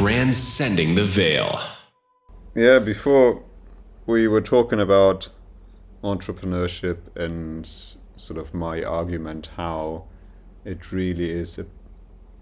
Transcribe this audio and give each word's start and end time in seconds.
Transcending 0.00 0.94
the 0.94 1.04
Veil. 1.04 1.60
Yeah, 2.54 2.78
before 2.78 3.42
we 4.06 4.26
were 4.28 4.40
talking 4.40 4.80
about 4.80 5.28
entrepreneurship 6.02 7.14
and 7.14 7.70
sort 8.16 8.38
of 8.40 8.54
my 8.54 8.82
argument 8.82 9.50
how 9.58 10.06
it 10.64 10.90
really 10.90 11.30
is 11.30 11.58
a, 11.58 11.66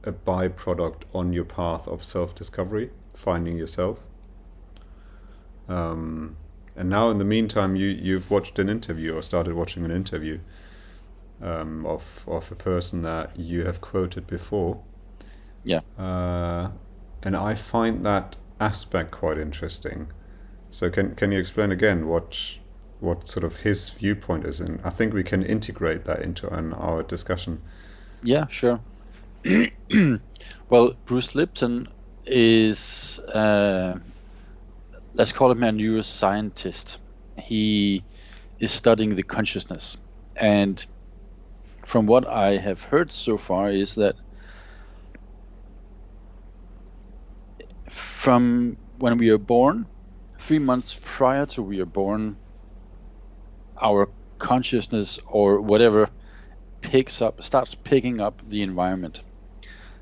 a 0.04 0.12
byproduct 0.12 1.02
on 1.12 1.32
your 1.32 1.44
path 1.44 1.88
of 1.88 2.04
self 2.04 2.32
discovery, 2.32 2.90
finding 3.12 3.58
yourself. 3.58 4.04
Um, 5.68 6.36
and 6.76 6.88
now, 6.88 7.10
in 7.10 7.18
the 7.18 7.24
meantime, 7.24 7.74
you, 7.74 7.88
you've 7.88 8.30
watched 8.30 8.60
an 8.60 8.68
interview 8.68 9.16
or 9.16 9.22
started 9.22 9.54
watching 9.54 9.84
an 9.84 9.90
interview 9.90 10.38
um, 11.42 11.84
of, 11.86 12.24
of 12.28 12.52
a 12.52 12.54
person 12.54 13.02
that 13.02 13.36
you 13.36 13.64
have 13.64 13.80
quoted 13.80 14.28
before. 14.28 14.80
Yeah. 15.64 15.80
Uh, 15.98 16.68
and 17.22 17.36
I 17.36 17.54
find 17.54 18.04
that 18.06 18.36
aspect 18.60 19.10
quite 19.10 19.38
interesting. 19.38 20.08
So 20.70 20.90
can 20.90 21.14
can 21.14 21.32
you 21.32 21.38
explain 21.38 21.72
again 21.72 22.08
what 22.08 22.58
what 23.00 23.28
sort 23.28 23.44
of 23.44 23.58
his 23.58 23.90
viewpoint 23.90 24.44
is, 24.44 24.60
and 24.60 24.80
I 24.84 24.90
think 24.90 25.14
we 25.14 25.22
can 25.22 25.42
integrate 25.42 26.04
that 26.04 26.20
into 26.20 26.52
an, 26.52 26.72
our 26.72 27.02
discussion. 27.02 27.62
Yeah, 28.22 28.46
sure. 28.48 28.80
well, 30.68 30.94
Bruce 31.04 31.34
Lipton 31.34 31.86
is 32.26 33.18
uh, 33.20 33.98
let's 35.14 35.32
call 35.32 35.50
him 35.50 35.62
a 35.62 35.70
neuroscientist. 35.70 36.98
He 37.40 38.02
is 38.58 38.72
studying 38.72 39.14
the 39.14 39.22
consciousness, 39.22 39.96
and 40.40 40.84
from 41.84 42.06
what 42.06 42.26
I 42.26 42.56
have 42.56 42.82
heard 42.82 43.12
so 43.12 43.36
far 43.36 43.70
is 43.70 43.94
that 43.94 44.16
from 47.90 48.76
when 48.98 49.18
we 49.18 49.30
are 49.30 49.38
born, 49.38 49.86
three 50.38 50.58
months 50.58 50.98
prior 51.02 51.46
to 51.46 51.62
we 51.62 51.80
are 51.80 51.86
born, 51.86 52.36
our 53.80 54.08
consciousness 54.38 55.18
or 55.26 55.60
whatever 55.60 56.08
picks 56.80 57.20
up 57.22 57.42
starts 57.42 57.74
picking 57.74 58.20
up 58.20 58.40
the 58.46 58.62
environment. 58.62 59.20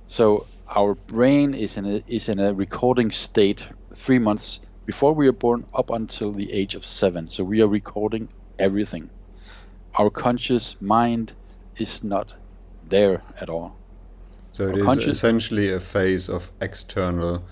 So 0.08 0.46
our 0.68 0.94
brain 0.94 1.54
is 1.54 1.76
in 1.76 1.86
a 1.86 2.02
is 2.06 2.28
in 2.28 2.38
a 2.38 2.52
recording 2.52 3.10
state 3.10 3.66
three 3.94 4.18
months 4.18 4.60
before 4.84 5.14
we 5.14 5.26
are 5.28 5.32
born 5.32 5.64
up 5.74 5.90
until 5.90 6.32
the 6.32 6.52
age 6.52 6.74
of 6.74 6.84
seven. 6.84 7.26
So 7.26 7.44
we 7.44 7.62
are 7.62 7.68
recording 7.68 8.28
everything. 8.58 9.10
Our 9.94 10.10
conscious 10.10 10.80
mind 10.80 11.32
is 11.76 12.04
not 12.04 12.34
there 12.88 13.22
at 13.40 13.48
all. 13.48 13.76
So 14.50 14.68
it 14.68 14.76
is 14.76 14.98
essentially 14.98 15.72
a 15.72 15.80
phase 15.80 16.28
of 16.28 16.50
external 16.60 17.44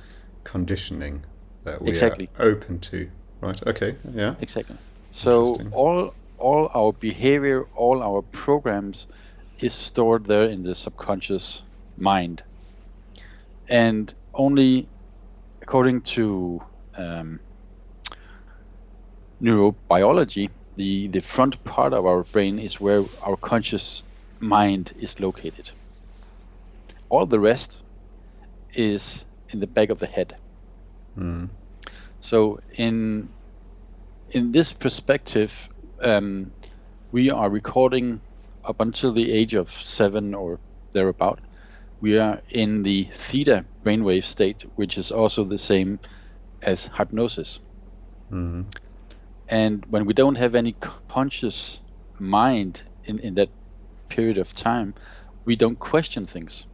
conditioning 0.45 1.25
that 1.65 1.83
we 1.83 1.89
exactly. 1.89 2.29
are 2.39 2.47
open 2.47 2.79
to, 2.79 3.11
right? 3.41 3.67
Okay, 3.67 3.97
yeah. 4.13 4.35
Exactly. 4.41 4.77
So 5.11 5.57
all 5.73 6.15
all 6.39 6.71
our 6.75 6.93
behavior, 6.93 7.65
all 7.75 8.03
our 8.03 8.23
programs 8.23 9.07
is 9.59 9.73
stored 9.73 10.25
there 10.25 10.45
in 10.45 10.63
the 10.63 10.75
subconscious 10.75 11.63
mind, 11.97 12.43
and 13.69 14.13
only 14.35 14.89
according 15.63 16.03
to 16.03 16.61
um, 16.97 17.41
neurobiology, 19.41 20.51
the 20.77 21.09
the 21.09 21.21
front 21.21 21.63
part 21.65 21.93
of 21.93 22.05
our 22.07 22.23
brain 22.25 22.59
is 22.59 22.81
where 22.81 23.05
our 23.23 23.37
conscious 23.37 24.03
mind 24.41 24.93
is 24.99 25.21
located. 25.21 25.71
All 27.09 27.27
the 27.27 27.41
rest 27.41 27.81
is 28.75 29.25
in 29.55 29.61
the 29.61 29.67
back 29.67 29.91
of 29.91 29.99
the 30.01 30.07
head. 30.07 30.37
Mm. 31.17 31.49
So 32.21 32.61
in 32.77 33.29
in 34.31 34.53
this 34.53 34.73
perspective, 34.73 35.69
um, 36.03 36.51
we 37.13 37.31
are 37.31 37.49
recording 37.49 38.21
up 38.65 38.81
until 38.81 39.13
the 39.13 39.31
age 39.33 39.55
of 39.55 39.71
seven 39.71 40.35
or 40.35 40.59
thereabout. 40.93 41.39
We 42.01 42.19
are 42.19 42.43
in 42.51 42.83
the 42.83 43.05
theta 43.05 43.65
brainwave 43.85 44.25
state, 44.25 44.65
which 44.75 44.99
is 44.99 45.13
also 45.13 45.45
the 45.45 45.59
same 45.59 46.01
as 46.63 46.91
hypnosis. 46.99 47.61
Mm-hmm. 48.33 48.63
And 49.49 49.87
when 49.87 50.05
we 50.07 50.15
don't 50.15 50.37
have 50.37 50.55
any 50.55 50.75
conscious 51.09 51.79
mind 52.19 52.83
in, 53.05 53.19
in 53.21 53.35
that 53.35 53.51
period 54.09 54.39
of 54.39 54.53
time, 54.53 54.95
we 55.45 55.55
don't 55.57 55.79
question 55.79 56.27
things. 56.27 56.67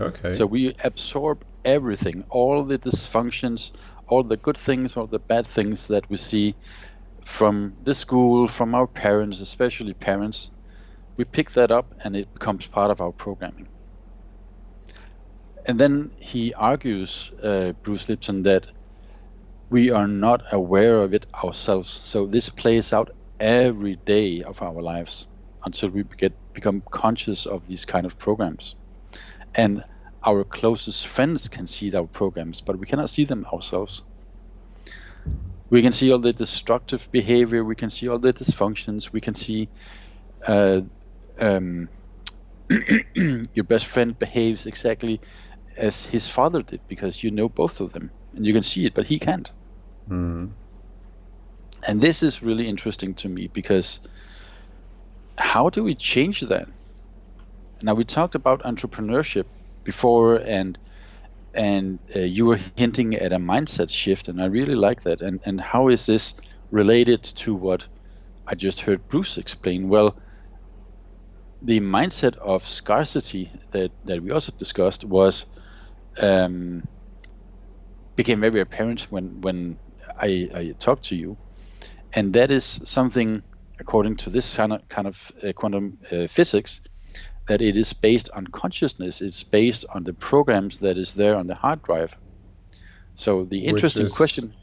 Okay. 0.00 0.32
So 0.32 0.46
we 0.46 0.74
absorb 0.82 1.44
everything, 1.64 2.24
all 2.30 2.64
the 2.64 2.78
dysfunctions, 2.78 3.72
all 4.08 4.22
the 4.22 4.36
good 4.36 4.58
things, 4.58 4.96
all 4.96 5.06
the 5.06 5.18
bad 5.18 5.46
things 5.46 5.88
that 5.88 6.08
we 6.08 6.16
see 6.16 6.54
from 7.24 7.76
the 7.82 7.94
school, 7.94 8.48
from 8.48 8.74
our 8.74 8.86
parents, 8.86 9.40
especially 9.40 9.94
parents. 9.94 10.50
We 11.16 11.24
pick 11.24 11.50
that 11.52 11.70
up 11.70 11.94
and 12.02 12.16
it 12.16 12.32
becomes 12.32 12.66
part 12.66 12.90
of 12.90 13.00
our 13.00 13.12
programming. 13.12 13.68
And 15.66 15.78
then 15.78 16.12
he 16.18 16.54
argues, 16.54 17.30
uh, 17.42 17.72
Bruce 17.82 18.08
Lipton, 18.08 18.42
that 18.42 18.66
we 19.70 19.90
are 19.90 20.08
not 20.08 20.42
aware 20.52 21.00
of 21.00 21.14
it 21.14 21.26
ourselves. 21.44 21.90
So 21.90 22.26
this 22.26 22.48
plays 22.48 22.92
out 22.92 23.10
every 23.38 23.96
day 23.96 24.42
of 24.42 24.62
our 24.62 24.80
lives 24.82 25.26
until 25.64 25.90
we 25.90 26.04
get 26.18 26.32
become 26.54 26.82
conscious 26.90 27.46
of 27.46 27.66
these 27.66 27.84
kind 27.84 28.06
of 28.06 28.18
programs. 28.18 28.74
And 29.54 29.84
our 30.22 30.44
closest 30.44 31.06
friends 31.06 31.48
can 31.48 31.66
see 31.66 31.94
our 31.94 32.06
programs, 32.06 32.60
but 32.60 32.78
we 32.78 32.86
cannot 32.86 33.10
see 33.10 33.24
them 33.24 33.46
ourselves. 33.52 34.02
We 35.70 35.82
can 35.82 35.92
see 35.92 36.12
all 36.12 36.18
the 36.18 36.32
destructive 36.32 37.08
behavior, 37.12 37.64
we 37.64 37.76
can 37.76 37.90
see 37.90 38.08
all 38.08 38.18
the 38.18 38.32
dysfunctions, 38.32 39.12
we 39.12 39.20
can 39.20 39.34
see 39.34 39.68
uh, 40.46 40.80
um, 41.38 41.88
your 43.14 43.64
best 43.64 43.86
friend 43.86 44.18
behaves 44.18 44.66
exactly 44.66 45.20
as 45.76 46.04
his 46.04 46.28
father 46.28 46.62
did 46.62 46.80
because 46.88 47.22
you 47.22 47.30
know 47.30 47.48
both 47.48 47.80
of 47.80 47.92
them 47.92 48.10
and 48.34 48.44
you 48.44 48.52
can 48.52 48.62
see 48.62 48.84
it, 48.84 48.94
but 48.94 49.06
he 49.06 49.18
can't. 49.18 49.50
Mm. 50.08 50.50
And 51.86 52.00
this 52.00 52.22
is 52.22 52.42
really 52.42 52.68
interesting 52.68 53.14
to 53.14 53.28
me 53.28 53.46
because 53.46 54.00
how 55.38 55.70
do 55.70 55.82
we 55.82 55.94
change 55.94 56.40
that? 56.42 56.68
Now, 57.82 57.94
we 57.94 58.04
talked 58.04 58.34
about 58.34 58.62
entrepreneurship 58.62 59.46
before 59.84 60.36
and 60.36 60.78
and 61.52 61.98
uh, 62.14 62.20
you 62.20 62.46
were 62.46 62.60
hinting 62.76 63.14
at 63.14 63.32
a 63.32 63.38
mindset 63.38 63.90
shift 63.90 64.28
and 64.28 64.40
i 64.40 64.46
really 64.46 64.76
like 64.76 65.02
that. 65.02 65.20
And 65.20 65.40
and 65.44 65.60
how 65.60 65.88
is 65.88 66.06
this 66.06 66.34
related 66.70 67.24
to 67.24 67.54
what 67.54 67.88
i 68.46 68.54
just 68.54 68.80
heard 68.80 69.08
bruce 69.08 69.36
explain? 69.38 69.88
Well 69.88 70.16
the 71.62 71.80
mindset 71.80 72.36
of 72.36 72.62
scarcity 72.62 73.52
that 73.72 73.92
that 74.04 74.22
we 74.22 74.30
also 74.30 74.52
discussed 74.58 75.04
was 75.04 75.46
um, 76.20 76.82
became 78.16 78.40
very 78.40 78.60
apparent 78.60 79.02
when 79.10 79.40
when 79.40 79.78
I, 80.18 80.48
I 80.54 80.74
talked 80.78 81.04
to 81.06 81.16
you. 81.16 81.38
And 82.14 82.32
that 82.34 82.50
is 82.50 82.64
something 82.84 83.42
according 83.78 84.16
to 84.16 84.30
this 84.30 84.56
kind 84.56 84.72
of, 84.72 84.88
kind 84.88 85.06
of 85.08 85.32
uh, 85.42 85.52
quantum 85.52 85.98
uh, 86.12 86.26
physics 86.26 86.80
that 87.48 87.60
it 87.60 87.76
is 87.76 87.92
based 87.92 88.30
on 88.30 88.46
consciousness. 88.46 89.20
It's 89.20 89.42
based 89.42 89.84
on 89.94 90.04
the 90.04 90.12
programs 90.12 90.78
that 90.78 90.96
is 90.96 91.14
there 91.14 91.34
on 91.34 91.46
the 91.46 91.54
hard 91.54 91.82
drive. 91.82 92.16
So 93.16 93.44
the 93.44 93.66
interesting 93.66 94.06
is, 94.06 94.16
question, 94.16 94.54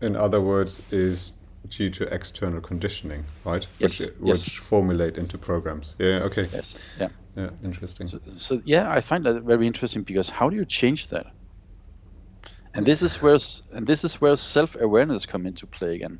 in 0.00 0.16
other 0.16 0.40
words, 0.40 0.82
is 0.92 1.34
due 1.68 1.90
to 1.90 2.04
external 2.14 2.60
conditioning, 2.60 3.24
right? 3.44 3.66
Yes, 3.78 4.00
Which, 4.00 4.10
yes. 4.22 4.44
which 4.44 4.58
formulate 4.58 5.18
into 5.18 5.38
programs. 5.38 5.96
Yeah. 5.98 6.22
Okay. 6.24 6.48
yes, 6.52 6.78
yeah. 7.00 7.08
Yeah. 7.36 7.50
Interesting. 7.62 8.08
So, 8.08 8.20
so 8.38 8.62
yeah, 8.64 8.90
I 8.90 9.02
find 9.02 9.26
that 9.26 9.42
very 9.42 9.66
interesting 9.66 10.02
because 10.04 10.30
how 10.30 10.48
do 10.48 10.56
you 10.56 10.64
change 10.64 11.08
that? 11.08 11.26
And 12.72 12.86
this 12.86 13.02
is 13.02 13.20
where 13.20 13.38
and 13.72 13.86
this 13.86 14.04
is 14.04 14.20
where 14.20 14.36
self 14.36 14.76
awareness 14.76 15.26
come 15.26 15.46
into 15.46 15.66
play 15.66 15.94
again. 15.94 16.18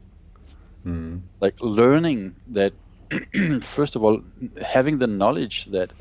Mm. 0.84 1.22
Like 1.40 1.60
learning 1.62 2.36
that 2.48 2.72
first 3.62 3.96
of 3.96 4.04
all, 4.04 4.22
having 4.62 4.98
the 4.98 5.06
knowledge 5.06 5.66
that, 5.66 5.92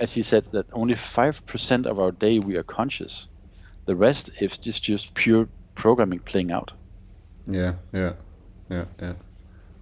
as 0.00 0.12
he 0.12 0.22
said, 0.22 0.44
that 0.52 0.66
only 0.72 0.94
five 0.94 1.44
percent 1.46 1.86
of 1.86 1.98
our 1.98 2.12
day 2.12 2.38
we 2.38 2.56
are 2.56 2.62
conscious. 2.62 3.28
The 3.86 3.96
rest 3.96 4.30
is 4.40 4.58
just 4.58 4.82
just 4.82 5.14
pure 5.14 5.48
programming 5.74 6.20
playing 6.20 6.52
out. 6.52 6.72
Yeah, 7.46 7.74
yeah, 7.92 8.12
yeah, 8.68 8.84
yeah. 9.00 9.12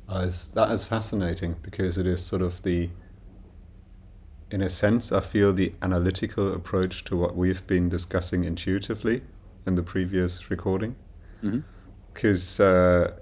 Uh, 0.09 0.23
it's, 0.27 0.45
that 0.47 0.71
is 0.71 0.85
fascinating 0.85 1.57
because 1.63 1.99
it 1.99 2.07
is 2.07 2.25
sort 2.25 2.43
of 2.43 2.63
the, 2.63 2.91
in 4.53 4.63
a 4.63 4.71
sense, 4.71 5.11
I 5.11 5.21
feel 5.21 5.53
the 5.53 5.73
analytical 5.83 6.55
approach 6.55 7.03
to 7.05 7.17
what 7.17 7.35
we've 7.35 7.67
been 7.67 7.89
discussing 7.89 8.45
intuitively 8.45 9.23
in 9.67 9.75
the 9.75 9.83
previous 9.83 10.49
recording. 10.49 10.95
Because, 12.15 12.61
uh, 12.61 13.15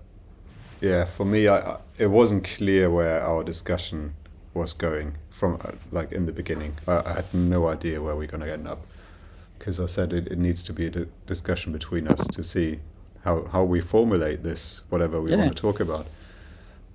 yeah, 0.80 1.06
for 1.06 1.24
me, 1.24 1.48
I, 1.48 1.58
I, 1.58 1.78
it 1.98 2.08
wasn't 2.08 2.44
clear 2.44 2.90
where 2.90 3.22
our 3.22 3.42
discussion 3.42 4.14
was 4.54 4.72
going 4.72 5.16
from, 5.30 5.54
uh, 5.64 5.72
like, 5.90 6.12
in 6.12 6.26
the 6.26 6.32
beginning. 6.32 6.76
I, 6.86 7.02
I 7.04 7.12
had 7.14 7.34
no 7.34 7.68
idea 7.68 8.00
where 8.00 8.14
we're 8.16 8.28
going 8.28 8.42
to 8.44 8.52
end 8.52 8.66
up. 8.68 8.86
because 9.58 9.78
I 9.80 9.86
said 9.86 10.12
it, 10.12 10.26
it 10.28 10.38
needs 10.38 10.62
to 10.64 10.72
be 10.72 10.86
a 10.86 10.90
discussion 11.26 11.72
between 11.72 12.06
us 12.08 12.26
to 12.28 12.42
see 12.42 12.80
how, 13.24 13.44
how 13.52 13.64
we 13.64 13.80
formulate 13.80 14.42
this, 14.42 14.82
whatever 14.90 15.20
we 15.20 15.30
Yeah. 15.30 15.38
want 15.38 15.56
to 15.56 15.60
talk 15.60 15.80
about. 15.80 16.06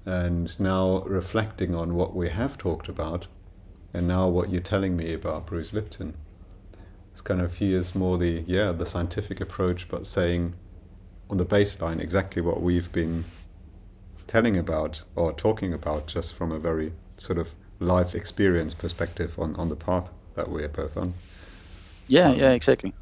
And 0.05 0.57
now 0.59 0.99
reflecting 1.03 1.73
on 1.75 1.95
what 1.95 2.15
we 2.15 2.29
have 2.29 2.57
talked 2.57 2.87
about, 2.89 3.27
and 3.93 4.07
now 4.07 4.27
what 4.27 4.49
you're 4.51 4.61
telling 4.61 4.95
me 4.95 5.13
about 5.13 5.45
Bruce 5.47 5.73
Lipton, 5.73 6.13
it's 7.11 7.21
kind 7.21 7.41
of 7.41 7.55
he 7.55 7.73
is 7.73 7.95
more 7.95 8.17
the 8.17 8.43
yeah 8.45 8.71
the 8.71 8.85
scientific 8.85 9.41
approach, 9.41 9.89
but 9.89 10.05
saying 10.05 10.53
on 11.29 11.37
the 11.37 11.45
baseline 11.45 11.99
exactly 11.99 12.41
what 12.41 12.61
we've 12.61 12.91
been 12.91 13.25
telling 14.27 14.55
about 14.57 15.03
or 15.15 15.33
talking 15.33 15.73
about, 15.73 16.05
just 16.07 16.33
from 16.33 16.51
a 16.51 16.59
very 16.59 16.93
sort 17.19 17.39
of 17.39 17.53
life 17.79 18.15
experience 18.15 18.73
perspective 18.73 19.37
on, 19.39 19.55
on 19.55 19.69
the 19.69 19.75
path 19.75 20.11
that 20.35 20.49
we're 20.49 20.67
both 20.69 20.97
on. 20.97 21.13
Yeah, 22.07 22.33
yeah, 22.33 22.51
exactly. 22.51 22.93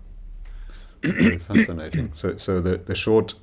Very 1.17 1.37
fascinating. 1.39 2.13
So, 2.13 2.37
so 2.37 2.61
the, 2.61 2.77
the 2.77 2.95
short, 2.95 3.35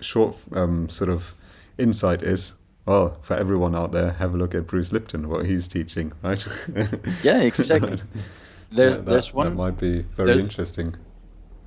short 0.00 0.36
um, 0.52 0.88
sort 0.88 1.10
of 1.10 1.34
insight 1.78 2.22
is, 2.22 2.54
well, 2.86 3.18
for 3.22 3.34
everyone 3.36 3.74
out 3.74 3.92
there, 3.92 4.12
have 4.14 4.34
a 4.34 4.36
look 4.38 4.54
at 4.54 4.66
Bruce 4.66 4.92
Lipton, 4.92 5.28
what 5.28 5.46
he's 5.46 5.68
teaching, 5.68 6.12
right? 6.22 6.46
Yeah, 7.22 7.40
exactly. 7.42 8.02
There's 8.70 8.96
Yeah, 8.96 9.02
that, 9.02 9.06
there's 9.06 9.32
one. 9.34 9.46
that 9.50 9.54
might 9.54 9.78
be 9.78 10.02
very 10.02 10.38
interesting. 10.38 10.96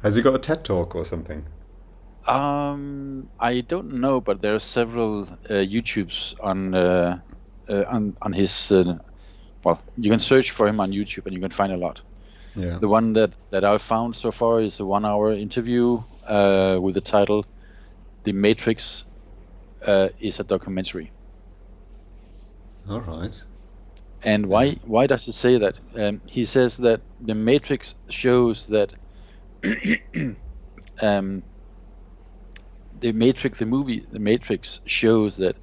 Has 0.03 0.15
he 0.15 0.21
got 0.21 0.35
a 0.35 0.39
TED 0.39 0.65
talk 0.65 0.95
or 0.95 1.05
something? 1.05 1.45
Um, 2.27 3.29
I 3.39 3.61
don't 3.61 3.93
know, 3.95 4.21
but 4.21 4.41
there 4.41 4.55
are 4.55 4.59
several 4.59 5.23
uh, 5.23 5.63
YouTubes 5.65 6.35
on 6.39 6.75
uh, 6.75 7.21
on 7.69 8.15
on 8.21 8.33
his. 8.33 8.71
Uh, 8.71 8.97
well, 9.63 9.81
you 9.97 10.09
can 10.09 10.19
search 10.19 10.51
for 10.51 10.67
him 10.67 10.79
on 10.79 10.91
YouTube, 10.91 11.25
and 11.25 11.33
you 11.33 11.41
can 11.41 11.51
find 11.51 11.71
a 11.73 11.77
lot. 11.77 12.01
Yeah. 12.55 12.77
The 12.79 12.87
one 12.87 13.13
that 13.13 13.31
that 13.51 13.63
I've 13.63 13.81
found 13.81 14.15
so 14.15 14.31
far 14.31 14.61
is 14.61 14.79
a 14.79 14.85
one-hour 14.85 15.33
interview 15.33 16.01
uh, 16.27 16.77
with 16.81 16.95
the 16.95 17.01
title 17.01 17.45
"The 18.23 18.33
Matrix 18.33 19.05
uh, 19.85 20.09
is 20.19 20.39
a 20.39 20.43
documentary." 20.43 21.11
All 22.89 23.01
right. 23.01 23.43
And 24.23 24.47
why 24.47 24.73
why 24.83 25.07
does 25.07 25.25
he 25.25 25.31
say 25.31 25.59
that? 25.59 25.79
Um, 25.95 26.21
he 26.25 26.45
says 26.45 26.77
that 26.77 27.01
the 27.21 27.35
Matrix 27.35 27.95
shows 28.09 28.67
that 28.67 28.93
um, 31.01 31.43
the 32.99 33.11
Matrix, 33.13 33.59
the 33.59 33.65
movie, 33.65 34.05
the 34.11 34.19
Matrix 34.19 34.81
shows 34.85 35.37
that 35.37 35.55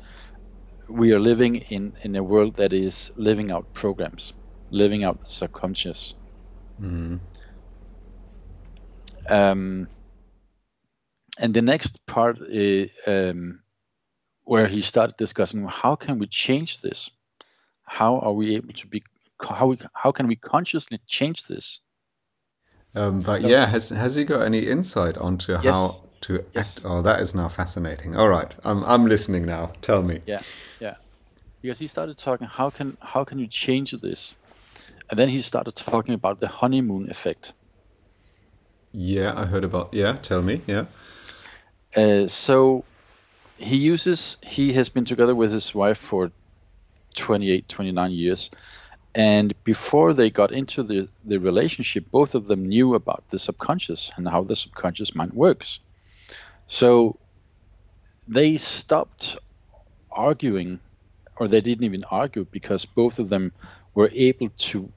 we 0.89 1.13
are 1.13 1.21
living 1.21 1.57
in 1.57 1.95
in 2.03 2.17
a 2.17 2.23
world 2.23 2.57
that 2.57 2.73
is 2.73 3.11
living 3.17 3.51
out 3.51 3.67
programs, 3.73 4.33
living 4.71 5.05
out 5.05 5.21
the 5.21 5.29
subconscious. 5.29 6.15
Mhm. 6.81 7.21
Um, 9.29 9.89
and 11.39 11.53
the 11.55 11.63
next 11.63 12.05
part 12.07 12.39
is, 12.49 12.91
um, 13.07 13.63
where 14.45 14.69
he 14.69 14.81
started 14.81 15.17
discussing 15.17 15.67
how 15.67 15.97
can 15.97 16.19
we 16.19 16.27
change 16.29 16.81
this? 16.81 17.11
How 17.83 18.19
are 18.21 18.33
we 18.33 18.55
able 18.57 18.73
to 18.75 18.87
be? 18.87 19.03
How 19.41 19.67
we, 19.67 19.79
how 19.93 20.13
can 20.13 20.29
we 20.29 20.37
consciously 20.37 20.99
change 21.07 21.45
this? 21.45 21.81
Um, 22.95 23.21
but 23.21 23.43
yeah, 23.43 23.67
has 23.67 23.91
has 23.91 24.15
he 24.15 24.25
got 24.25 24.43
any 24.43 24.67
insight 24.67 25.19
onto 25.19 25.53
Yes. 25.53 25.65
how 25.65 26.06
to 26.27 26.45
Yes. 26.55 26.79
act? 26.79 26.87
Oh, 26.87 27.03
that 27.03 27.21
is 27.21 27.35
now 27.35 27.49
fascinating. 27.49 28.17
All 28.17 28.29
right, 28.29 28.53
I'm 28.65 28.85
I'm 28.85 29.07
listening 29.07 29.47
now. 29.47 29.73
Tell 29.83 30.03
me. 30.03 30.21
Yeah, 30.27 30.43
yeah. 30.81 30.97
Because 31.63 31.79
he 31.79 31.87
started 31.87 32.17
talking 32.19 32.47
how 32.47 32.71
can 32.71 32.97
how 33.01 33.25
can 33.25 33.39
you 33.39 33.47
change 33.47 33.93
this, 33.93 34.35
and 35.11 35.19
then 35.19 35.29
he 35.29 35.41
started 35.41 35.75
talking 35.77 36.15
about 36.15 36.41
the 36.41 36.49
honeymoon 36.49 37.11
effect. 37.11 37.53
Yeah, 38.93 39.33
I 39.37 39.47
heard 39.47 39.65
about. 39.65 39.95
Yeah, 39.95 40.17
tell 40.17 40.43
me. 40.43 40.61
Yeah. 40.67 40.87
Uh, 41.97 42.27
so 42.29 42.85
he 43.59 43.77
uses 43.77 44.39
he 44.43 44.73
has 44.73 44.89
been 44.89 45.05
together 45.05 45.35
with 45.35 45.53
his 45.53 45.75
wife 45.75 45.99
for 45.99 46.31
28 47.15 47.67
29 47.69 48.11
years 48.11 48.51
and 49.15 49.55
before 49.65 50.13
they 50.13 50.29
got 50.29 50.53
into 50.53 50.83
the, 50.83 51.09
the 51.25 51.39
relationship 51.39 52.05
both 52.11 52.35
of 52.35 52.49
them 52.49 52.69
knew 52.69 52.95
about 52.95 53.25
the 53.31 53.39
subconscious 53.39 54.11
and 54.17 54.29
how 54.29 54.43
the 54.45 54.55
subconscious 54.55 55.15
mind 55.15 55.33
works 55.33 55.81
so 56.67 57.19
they 58.29 58.57
stopped 58.57 59.37
arguing 60.11 60.81
or 61.39 61.49
they 61.49 61.61
didn't 61.61 61.85
even 61.85 62.05
argue 62.05 62.47
because 62.51 62.85
both 62.85 63.19
of 63.19 63.29
them 63.29 63.53
were 63.95 64.11
able 64.13 64.49
to 64.51 64.93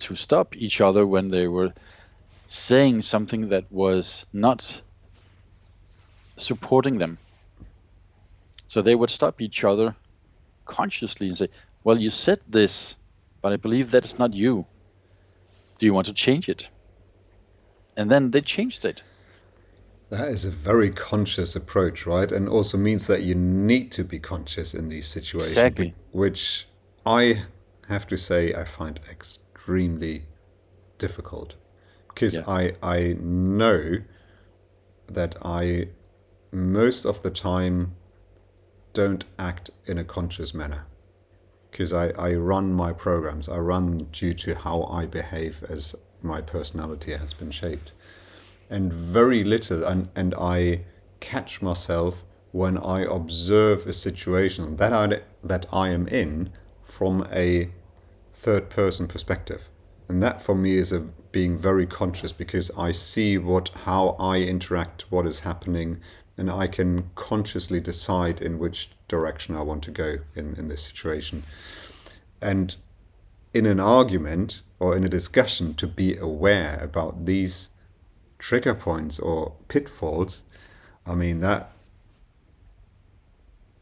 to 0.00 0.16
stop 0.16 0.56
each 0.56 0.80
other 0.80 1.06
when 1.06 1.28
they 1.28 1.46
were 1.46 1.72
saying 2.46 3.02
something 3.02 3.48
that 3.48 3.70
was 3.70 4.26
not 4.32 4.82
supporting 6.36 6.98
them. 6.98 7.18
So 8.68 8.82
they 8.82 8.94
would 8.94 9.10
stop 9.10 9.40
each 9.40 9.64
other 9.64 9.94
consciously 10.66 11.28
and 11.28 11.36
say, 11.36 11.48
Well, 11.84 12.00
you 12.00 12.10
said 12.10 12.40
this, 12.48 12.96
but 13.40 13.52
I 13.52 13.56
believe 13.56 13.90
that's 13.90 14.18
not 14.18 14.34
you. 14.34 14.66
Do 15.78 15.86
you 15.86 15.94
want 15.94 16.06
to 16.08 16.12
change 16.12 16.48
it? 16.48 16.68
And 17.96 18.10
then 18.10 18.30
they 18.30 18.40
changed 18.40 18.84
it. 18.84 19.02
That 20.18 20.28
is 20.28 20.44
a 20.44 20.50
very 20.50 20.90
conscious 20.90 21.56
approach, 21.56 22.06
right? 22.06 22.30
And 22.30 22.48
also 22.48 22.76
means 22.78 23.06
that 23.08 23.22
you 23.22 23.34
need 23.34 23.90
to 23.92 24.04
be 24.04 24.18
conscious 24.20 24.72
in 24.74 24.88
these 24.88 25.08
situations, 25.08 25.52
Exactly. 25.56 25.94
which 26.12 26.68
I 27.04 27.42
have 27.88 28.06
to 28.12 28.16
say 28.16 28.40
I 28.54 28.64
find 28.64 29.00
extremely 29.10 30.16
difficult 30.98 31.54
because 32.08 32.36
Yeah. 32.36 32.44
I 32.60 32.62
I 32.96 33.16
know 33.20 33.80
that 35.18 35.32
I 35.42 35.88
most 36.52 37.04
of 37.04 37.22
the 37.22 37.30
time 37.30 37.76
don't 38.92 39.24
act 39.50 39.70
in 39.86 39.98
a 39.98 40.04
conscious 40.04 40.54
manner 40.54 40.82
because 41.70 41.92
I, 41.92 42.06
I 42.28 42.34
run 42.34 42.72
my 42.72 42.92
programs. 42.92 43.48
I 43.48 43.58
run 43.58 44.06
due 44.12 44.34
to 44.44 44.54
how 44.54 44.84
I 44.84 45.06
behave 45.06 45.64
as 45.68 45.96
my 46.22 46.40
personality 46.40 47.12
has 47.22 47.32
been 47.34 47.50
shaped. 47.50 47.90
And 48.70 48.92
very 48.92 49.44
little, 49.44 49.84
and, 49.84 50.08
and 50.16 50.34
I 50.34 50.82
catch 51.20 51.62
myself 51.62 52.24
when 52.52 52.78
I 52.78 53.02
observe 53.02 53.86
a 53.86 53.92
situation 53.92 54.76
that 54.76 54.92
I, 54.92 55.20
that 55.42 55.66
I 55.72 55.88
am 55.88 56.06
in 56.08 56.50
from 56.82 57.26
a 57.32 57.70
third 58.32 58.70
person 58.70 59.08
perspective. 59.08 59.68
And 60.08 60.22
that 60.22 60.42
for 60.42 60.54
me 60.54 60.76
is 60.76 60.92
a 60.92 61.00
being 61.32 61.58
very 61.58 61.86
conscious 61.86 62.30
because 62.30 62.70
I 62.78 62.92
see 62.92 63.38
what 63.38 63.70
how 63.84 64.16
I 64.20 64.38
interact, 64.38 65.10
what 65.10 65.26
is 65.26 65.40
happening, 65.40 66.00
and 66.36 66.50
I 66.50 66.66
can 66.66 67.10
consciously 67.14 67.80
decide 67.80 68.40
in 68.40 68.58
which 68.58 68.90
direction 69.08 69.56
I 69.56 69.62
want 69.62 69.82
to 69.84 69.90
go 69.90 70.18
in, 70.36 70.54
in 70.56 70.68
this 70.68 70.82
situation. 70.82 71.42
And 72.40 72.76
in 73.52 73.66
an 73.66 73.80
argument 73.80 74.62
or 74.78 74.96
in 74.96 75.04
a 75.04 75.08
discussion 75.08 75.74
to 75.74 75.86
be 75.86 76.16
aware 76.16 76.78
about 76.82 77.24
these 77.24 77.70
trigger 78.48 78.74
points 78.74 79.18
or 79.18 79.54
pitfalls, 79.68 80.42
I 81.06 81.14
mean 81.14 81.40
that 81.40 81.70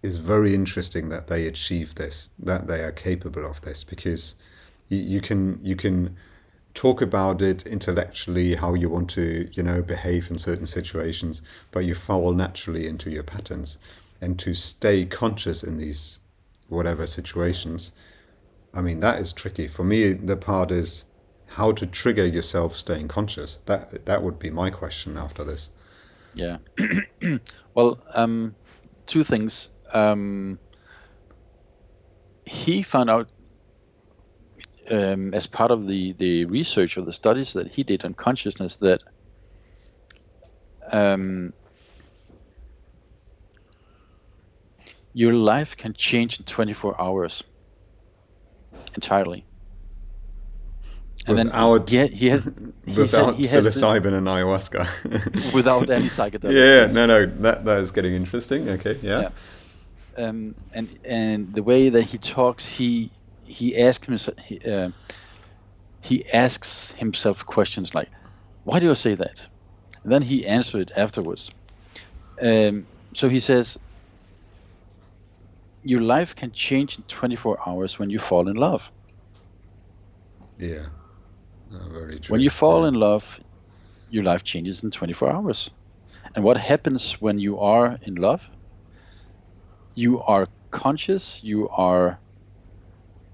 is 0.04 0.19
very 0.19 0.54
interesting 0.54 1.09
that 1.09 1.26
they 1.26 1.47
achieve 1.47 1.97
this, 1.97 2.31
that 2.38 2.69
they 2.69 2.81
are 2.83 2.92
capable 2.92 3.45
of 3.45 3.61
this, 3.62 3.83
because 3.83 4.37
you, 4.88 4.99
you 4.99 5.21
can 5.21 5.59
you 5.64 5.75
can 5.75 6.16
talk 6.75 7.02
about 7.02 7.42
it 7.42 7.66
intellectually 7.66 8.54
how 8.54 8.73
you 8.75 8.88
want 8.88 9.11
to 9.11 9.49
you 9.52 9.64
know 9.64 9.83
behave 9.83 10.31
in 10.31 10.38
certain 10.38 10.69
situations, 10.69 11.42
but 11.73 11.85
you 11.85 11.95
fall 11.95 12.33
naturally 12.33 12.87
into 12.87 13.11
your 13.11 13.25
patterns, 13.25 13.78
and 14.21 14.38
to 14.38 14.54
stay 14.54 15.04
conscious 15.04 15.64
in 15.64 15.78
these 15.78 16.21
whatever 16.69 17.04
situations, 17.09 17.90
I 18.73 18.81
mean 18.81 19.00
that 19.00 19.19
is 19.21 19.33
tricky 19.33 19.66
for 19.66 19.83
me. 19.83 20.12
The 20.12 20.37
part 20.37 20.71
is 20.71 21.07
how 21.54 21.73
to 21.73 21.87
trigger 21.87 22.26
yourself 22.26 22.76
staying 22.76 23.09
conscious. 23.09 23.59
That 23.66 24.06
that 24.06 24.23
would 24.23 24.38
be 24.38 24.50
my 24.50 24.71
question 24.71 25.16
after 25.16 25.44
this. 25.44 25.71
Yeah. 26.35 26.59
well, 27.75 28.02
um, 28.14 28.54
two 29.06 29.23
things. 29.23 29.68
Um, 29.92 30.59
he 32.44 32.82
found 32.82 33.11
out 33.11 33.30
um, 34.90 35.35
as 35.35 35.47
part 35.47 35.71
of 35.71 35.87
the, 35.87 36.12
the 36.14 36.44
research 36.47 36.97
or 36.97 37.02
the 37.02 37.12
studies 37.12 37.52
that 37.52 37.68
he 37.68 37.82
did 37.82 38.04
on 38.04 38.14
consciousness 38.14 38.76
that 38.76 39.00
um, 40.90 41.52
your 45.12 45.35
life 45.35 45.76
can 45.76 45.94
change 45.94 46.38
in 46.38 46.44
24 46.44 47.00
hours 47.00 47.42
entirely. 48.94 49.47
And 51.26 51.38
then 51.38 51.46
Without- 51.46 51.88
he, 51.88 52.06
he 52.08 52.28
has 52.30 52.44
he 52.84 52.96
Without 53.00 53.36
he 53.36 53.46
has 53.46 53.54
psilocybin 53.54 54.12
and 54.12 54.26
ayahuasca. 54.26 55.54
without 55.54 55.88
any 55.88 56.06
psychedelics. 56.06 56.52
yeah, 56.52 56.92
no, 56.92 57.06
no, 57.06 57.26
that 57.26 57.64
that 57.64 57.78
is 57.78 57.92
getting 57.92 58.14
interesting. 58.14 58.68
Okay, 58.68 58.98
yeah. 59.02 59.30
Yeah. 60.18 60.24
um, 60.28 60.54
and 60.74 60.88
and 61.04 61.54
the 61.54 61.62
way 61.62 61.90
that 61.90 62.02
he 62.02 62.18
talks, 62.18 62.66
he 62.66 63.12
he 63.44 63.78
asks 63.80 64.06
himself 64.06 64.36
he, 64.38 64.58
uh, 64.60 64.90
he 66.00 66.28
asks 66.32 66.90
himself 66.92 67.46
questions 67.46 67.94
like, 67.94 68.08
why 68.64 68.80
do 68.80 68.90
I 68.90 68.94
say 68.94 69.14
that? 69.14 69.46
And 70.02 70.12
then 70.12 70.22
he 70.22 70.44
answered 70.44 70.80
it 70.80 70.92
afterwards. 70.96 71.52
Um, 72.40 72.86
so 73.14 73.28
he 73.28 73.38
says, 73.38 73.78
your 75.84 76.00
life 76.00 76.34
can 76.34 76.50
change 76.50 76.98
in 76.98 77.04
24 77.04 77.58
hours 77.68 77.98
when 78.00 78.10
you 78.10 78.18
fall 78.18 78.48
in 78.48 78.56
love. 78.56 78.90
Yeah. 80.58 80.86
Oh, 81.74 81.88
very 81.90 82.18
true. 82.18 82.32
When 82.32 82.40
you 82.40 82.50
fall 82.50 82.84
in 82.84 82.94
love, 82.94 83.40
your 84.10 84.24
life 84.24 84.44
changes 84.44 84.82
in 84.82 84.90
24 84.90 85.32
hours. 85.32 85.70
And 86.34 86.44
what 86.44 86.56
happens 86.56 87.20
when 87.20 87.38
you 87.38 87.60
are 87.60 87.98
in 88.02 88.14
love? 88.14 88.42
You 89.94 90.20
are 90.22 90.48
conscious, 90.70 91.42
you 91.42 91.68
are 91.68 92.18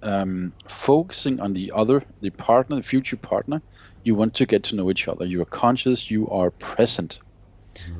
um, 0.02 0.52
focusing 0.66 1.40
on 1.40 1.52
the 1.52 1.72
other, 1.72 2.04
the 2.20 2.30
partner, 2.30 2.76
the 2.76 2.82
future 2.82 3.16
partner. 3.16 3.62
You 4.04 4.14
want 4.14 4.34
to 4.34 4.46
get 4.46 4.64
to 4.64 4.76
know 4.76 4.90
each 4.90 5.08
other. 5.08 5.26
You 5.26 5.42
are 5.42 5.46
conscious, 5.46 6.10
you 6.10 6.28
are 6.28 6.50
present. 6.50 7.18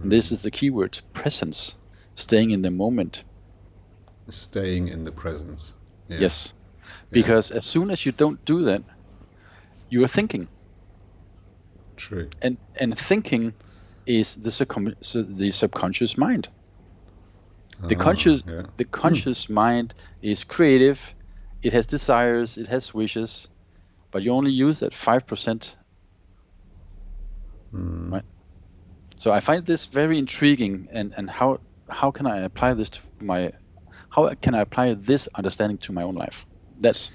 And 0.03 0.11
this 0.11 0.33
is 0.33 0.43
the 0.43 0.51
key 0.51 0.71
word 0.71 1.01
presence, 1.13 1.77
staying 2.17 2.51
in 2.51 2.63
the 2.63 2.71
moment. 2.71 3.25
Staying 4.29 4.89
in 4.89 5.05
the 5.05 5.13
presence. 5.13 5.75
Yeah. 6.09 6.21
Yes. 6.21 6.55
Because 7.11 7.51
as 7.51 7.65
soon 7.65 7.91
as 7.91 8.05
you 8.05 8.13
don't 8.13 8.45
do 8.45 8.63
that, 8.63 8.83
you 9.89 10.05
are 10.05 10.09
thinking. 10.09 10.49
True. 11.97 12.29
and 12.43 12.57
and 12.81 12.97
thinking 12.97 13.55
is 14.07 14.35
the 14.37 14.51
subcon- 14.51 14.95
so 15.03 15.23
the 15.23 15.51
subconscious 15.51 16.17
mind 16.17 16.49
the 17.89 17.97
Ah, 17.97 17.99
conscious 17.99 18.43
yeah. 18.47 18.63
the 18.77 18.85
conscious 18.85 19.49
mind 19.63 19.95
is 20.23 20.45
creative 20.45 21.15
it 21.63 21.73
has 21.73 21.87
desires 21.87 22.57
it 22.57 22.69
has 22.69 22.95
wishes 22.95 23.49
but 24.13 24.23
you 24.23 24.33
only 24.33 24.53
use 24.53 24.79
that 24.81 24.93
5% 24.93 25.75
Mm. 27.75 28.13
right 28.13 28.25
so 29.17 29.31
i 29.31 29.41
find 29.41 29.67
this 29.67 29.85
very 29.87 30.17
intriguing 30.19 30.89
and 30.93 31.13
and 31.17 31.29
how 31.29 31.59
how 31.91 32.11
can 32.11 32.27
i 32.27 32.39
apply 32.39 32.73
this 32.75 32.91
to 32.91 33.01
my 33.21 33.53
how 34.09 34.33
can 34.41 34.55
i 34.55 34.61
apply 34.61 34.95
this 34.95 35.29
understanding 35.35 35.79
to 35.79 35.93
my 35.93 36.03
own 36.03 36.15
life 36.15 36.47
that's 36.81 37.11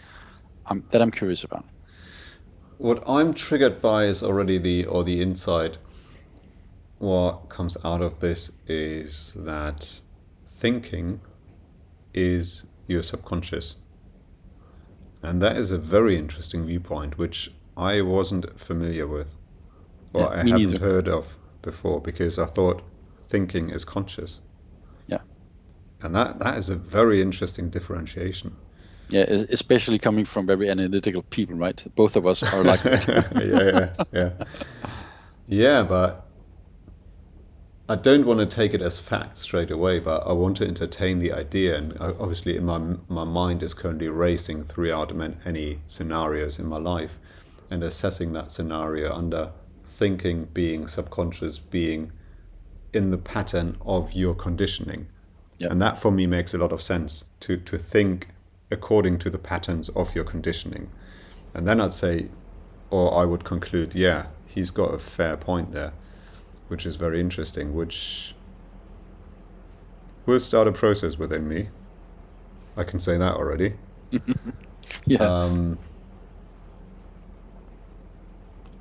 um, 0.68 0.84
that 0.92 1.02
i'm 1.02 1.10
curious 1.12 1.44
about 1.44 1.66
What 2.78 3.04
I'm 3.08 3.34
triggered 3.34 3.82
by 3.82 4.06
is 4.06 4.22
already 4.24 4.58
the 4.58 4.86
or 4.86 5.04
the 5.04 5.22
inside. 5.22 5.78
What 6.98 7.50
comes 7.50 7.78
out 7.84 8.02
of 8.02 8.20
this 8.20 8.52
is 8.68 9.34
that 9.38 10.00
thinking 10.48 11.22
is 12.14 12.66
your 12.88 13.04
subconscious. 13.04 13.76
And 15.22 15.42
that 15.42 15.58
is 15.58 15.72
a 15.72 15.78
very 15.78 16.18
interesting 16.18 16.66
viewpoint, 16.66 17.18
which 17.18 17.54
I 17.78 18.02
wasn't 18.02 18.60
familiar 18.60 19.08
with, 19.08 19.38
or 20.14 20.24
Yeah, 20.24 20.28
I 20.30 20.38
haven't 20.38 20.72
neither. 20.72 20.80
heard 20.80 21.08
of 21.08 21.38
before, 21.62 22.02
because 22.02 22.38
I 22.38 22.46
thought 22.46 22.84
thinking 23.30 23.70
is 23.70 23.86
conscious. 23.86 24.42
Yeah. 25.08 25.22
And 26.02 26.14
that, 26.16 26.40
that 26.40 26.58
is 26.58 26.70
a 26.70 26.76
very 26.76 27.22
interesting 27.22 27.70
differentiation. 27.70 28.56
Yeah 29.10 29.22
especially 29.22 30.00
coming 30.00 30.26
from 30.26 30.46
very 30.46 30.70
analytical 30.70 31.22
people 31.24 31.56
right 31.56 31.84
both 31.96 32.16
of 32.16 32.26
us 32.26 32.42
are 32.42 32.64
like 32.64 32.82
that 32.84 33.08
yeah, 33.36 34.04
yeah, 34.12 34.30
yeah. 34.40 34.46
Yeah, 35.48 35.84
but 35.84 36.26
I 37.90 37.96
don't 37.96 38.26
want 38.26 38.40
to 38.40 38.46
take 38.46 38.74
it 38.74 38.82
as 38.82 38.98
fact 38.98 39.36
straight 39.36 39.70
away, 39.70 40.00
but 40.00 40.26
I 40.26 40.32
want 40.32 40.58
to 40.58 40.68
entertain 40.68 41.20
the 41.20 41.34
idea. 41.34 41.78
And 41.78 41.98
obviously, 42.00 42.56
in 42.56 42.66
my 42.66 42.80
my 43.10 43.24
mind 43.24 43.62
is 43.62 43.74
currently 43.74 44.08
racing 44.08 44.64
throughout 44.64 45.12
any 45.46 45.80
scenarios 45.86 46.60
in 46.60 46.66
my 46.66 46.78
life, 46.78 47.20
and 47.70 47.84
assessing 47.84 48.34
that 48.34 48.52
scenario 48.52 49.14
under 49.14 49.52
thinking 49.86 50.46
being 50.46 50.88
subconscious, 50.88 51.60
being 51.60 52.12
in 52.94 53.12
the 53.12 53.18
pattern 53.18 53.78
of 53.86 54.14
your 54.14 54.34
conditioning. 54.34 55.08
Yeah. 55.58 55.68
And 55.72 55.82
that 55.82 55.98
for 55.98 56.12
me 56.12 56.26
makes 56.26 56.54
a 56.54 56.58
lot 56.58 56.72
of 56.72 56.82
sense 56.82 57.26
to, 57.42 57.58
to 57.58 57.78
think 57.78 58.30
according 58.74 59.20
to 59.20 59.30
the 59.30 59.38
patterns 59.38 59.90
of 59.90 60.16
your 60.16 60.26
conditioning. 60.26 60.90
And 61.54 61.68
then 61.68 61.80
I'd 61.80 61.94
say, 61.94 62.30
or 62.90 63.14
I 63.14 63.24
would 63.26 63.44
conclude, 63.44 63.96
yeah, 63.96 64.26
he's 64.46 64.72
got 64.72 64.94
a 64.94 65.00
fair 65.00 65.38
point 65.38 65.72
there, 65.72 65.94
which 66.68 66.86
is 66.86 66.96
very 66.96 67.20
interesting, 67.22 67.74
which 67.74 68.36
will 70.26 70.40
start 70.40 70.68
a 70.68 70.72
process 70.72 71.18
within 71.18 71.48
me. 71.48 71.70
I 72.76 72.84
can 72.84 73.00
say 73.00 73.18
that 73.18 73.36
already. 73.36 73.76
yeah 75.06 75.20
Um, 75.20 75.78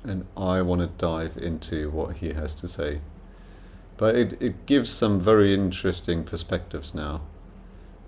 and 0.03 0.25
I 0.35 0.61
want 0.61 0.81
to 0.81 0.87
dive 0.87 1.37
into 1.37 1.89
what 1.89 2.17
he 2.17 2.33
has 2.33 2.55
to 2.55 2.67
say. 2.67 3.01
But 3.97 4.15
it, 4.15 4.41
it 4.41 4.65
gives 4.65 4.89
some 4.91 5.19
very 5.19 5.53
interesting 5.53 6.23
perspectives 6.23 6.93
now. 6.93 7.21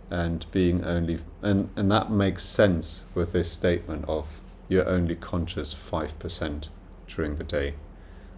And 0.09 0.45
being 0.51 0.83
only, 0.83 1.19
and, 1.41 1.69
and 1.75 1.91
that 1.91 2.11
makes 2.11 2.43
sense 2.43 3.05
with 3.13 3.31
this 3.31 3.51
statement 3.51 4.05
of 4.07 4.41
you're 4.67 4.87
only 4.87 5.15
conscious 5.15 5.73
5% 5.73 6.67
during 7.07 7.37
the 7.37 7.43
day. 7.43 7.73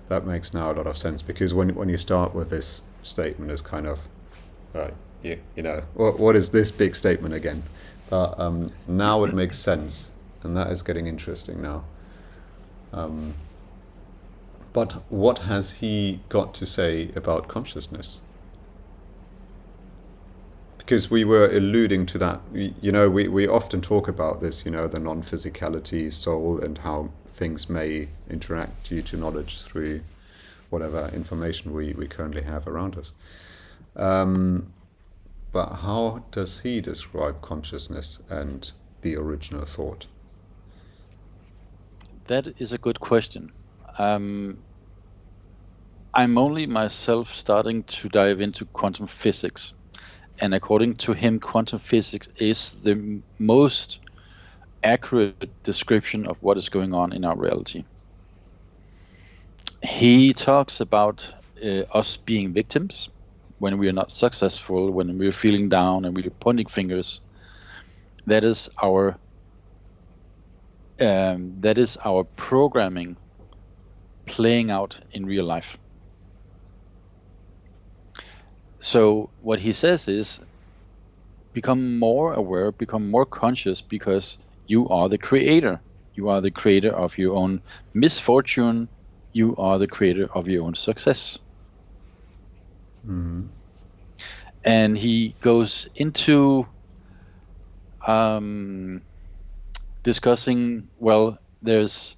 That 0.08 0.26
makes 0.26 0.54
now 0.54 0.72
a 0.72 0.74
lot 0.74 0.88
of 0.88 0.98
sense 0.98 1.22
because 1.22 1.54
when, 1.54 1.76
when 1.76 1.90
you 1.90 1.98
start 1.98 2.34
with 2.34 2.50
this 2.50 2.84
statement 3.04 3.52
as 3.52 3.62
kind 3.62 3.86
of, 3.86 4.08
right, 4.74 4.94
you, 5.22 5.40
you 5.56 5.64
know, 5.64 5.84
what, 5.94 6.20
what 6.20 6.36
is 6.36 6.52
this 6.52 6.72
big 6.72 6.96
statement 6.96 7.34
again? 7.34 7.64
But 8.10 8.40
um, 8.40 8.70
now 8.88 9.24
it 9.26 9.34
makes 9.34 9.58
sense, 9.60 10.12
and 10.44 10.56
that 10.56 10.72
is 10.72 10.82
getting 10.82 11.08
interesting 11.08 11.62
now. 11.62 11.84
Um, 12.94 13.34
but 14.72 15.04
what 15.10 15.40
has 15.40 15.80
he 15.80 16.22
got 16.30 16.54
to 16.56 16.66
say 16.66 17.12
about 17.16 17.48
consciousness? 17.48 18.22
Because 20.88 21.12
we 21.12 21.26
were 21.26 21.50
alluding 21.50 22.06
to 22.06 22.18
that, 22.20 22.40
you 22.54 22.94
know, 22.94 23.10
we, 23.10 23.28
we 23.28 23.46
often 23.46 23.82
talk 23.82 24.08
about 24.08 24.40
this, 24.40 24.64
you 24.64 24.72
know, 24.72 24.88
the 24.88 25.00
non 25.00 25.22
physicality, 25.22 26.14
soul, 26.14 26.62
and 26.62 26.78
how 26.78 27.10
things 27.28 27.70
may 27.70 28.08
interact 28.30 28.88
due 28.88 29.02
to 29.02 29.18
knowledge 29.18 29.62
through 29.64 30.00
whatever 30.70 31.10
information 31.14 31.74
we, 31.74 31.92
we 31.92 32.08
currently 32.08 32.44
have 32.44 32.70
around 32.70 32.98
us. 32.98 33.12
Um, 33.98 34.72
but 35.52 35.74
how 35.74 36.24
does 36.32 36.62
he 36.62 36.80
describe 36.80 37.42
consciousness 37.42 38.20
and 38.30 38.72
the 39.02 39.18
original 39.18 39.66
thought? 39.66 40.06
That 42.28 42.62
is 42.62 42.72
a 42.72 42.78
good 42.78 43.02
question. 43.02 43.52
Um, 43.98 44.58
I'm 46.14 46.38
only 46.38 46.66
myself 46.66 47.36
starting 47.36 47.84
to 47.84 48.08
dive 48.08 48.40
into 48.40 48.64
quantum 48.64 49.08
physics. 49.08 49.74
And 50.40 50.54
according 50.54 50.96
to 50.96 51.14
him, 51.14 51.40
quantum 51.40 51.80
physics 51.80 52.28
is 52.38 52.72
the 52.72 53.22
most 53.40 54.00
accurate 54.84 55.50
description 55.64 56.28
of 56.28 56.38
what 56.42 56.58
is 56.58 56.70
going 56.70 56.94
on 56.94 57.14
in 57.14 57.26
our 57.26 57.36
reality. 57.36 57.84
He 59.84 60.34
talks 60.34 60.80
about 60.80 61.28
uh, 61.64 61.84
us 61.94 62.18
being 62.18 62.54
victims 62.54 63.10
when 63.60 63.78
we 63.78 63.88
are 63.88 63.94
not 63.94 64.12
successful, 64.12 64.92
when 64.92 65.18
we're 65.18 65.32
feeling 65.32 65.70
down 65.70 66.06
and 66.06 66.16
we're 66.16 66.30
pointing 66.30 66.68
fingers. 66.68 67.22
That 68.28 68.44
is 68.44 68.70
our 68.82 69.18
um, 71.00 71.62
that 71.62 71.78
is 71.78 71.98
our 72.04 72.24
programming 72.36 73.18
playing 74.26 74.72
out 74.72 75.00
in 75.12 75.26
real 75.26 75.46
life. 75.46 75.78
So 78.80 79.32
what 79.42 79.60
he 79.60 79.74
says 79.74 80.08
is 80.08 80.40
become 81.54 81.98
more 82.00 82.34
aware, 82.34 82.72
become 82.72 83.10
more 83.10 83.26
conscious 83.26 83.82
because 83.82 84.38
you 84.68 84.88
are 84.90 85.10
the 85.10 85.18
creator. 85.18 85.82
You 86.14 86.30
are 86.30 86.42
the 86.42 86.52
creator 86.52 86.92
of 86.92 87.18
your 87.18 87.36
own 87.36 87.62
misfortune. 87.94 88.90
You 89.34 89.56
are 89.58 89.80
the 89.80 89.88
creator 89.88 90.28
of 90.34 90.48
your 90.48 90.66
own 90.66 90.76
success. 90.76 91.38
And 94.64 94.98
he 94.98 95.36
goes 95.42 95.88
into 95.96 96.68
um, 98.08 99.04
discussing 100.04 100.90
well, 100.98 101.40
there's 101.62 102.16